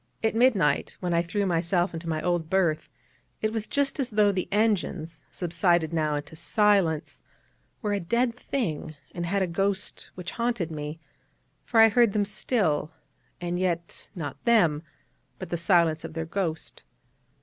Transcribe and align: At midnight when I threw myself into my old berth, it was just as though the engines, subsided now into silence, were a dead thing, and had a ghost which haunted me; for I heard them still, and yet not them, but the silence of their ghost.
At 0.23 0.33
midnight 0.33 0.97
when 0.99 1.13
I 1.13 1.21
threw 1.21 1.45
myself 1.45 1.93
into 1.93 2.09
my 2.09 2.23
old 2.23 2.49
berth, 2.49 2.89
it 3.43 3.53
was 3.53 3.67
just 3.67 3.99
as 3.99 4.09
though 4.09 4.31
the 4.31 4.47
engines, 4.51 5.21
subsided 5.29 5.93
now 5.93 6.15
into 6.15 6.35
silence, 6.35 7.21
were 7.83 7.93
a 7.93 7.99
dead 7.99 8.33
thing, 8.33 8.95
and 9.13 9.27
had 9.27 9.43
a 9.43 9.45
ghost 9.45 10.09
which 10.15 10.31
haunted 10.31 10.71
me; 10.71 10.99
for 11.65 11.79
I 11.79 11.89
heard 11.89 12.13
them 12.13 12.25
still, 12.25 12.89
and 13.39 13.59
yet 13.59 14.09
not 14.15 14.43
them, 14.43 14.81
but 15.37 15.49
the 15.51 15.55
silence 15.57 16.03
of 16.03 16.13
their 16.15 16.25
ghost. 16.25 16.81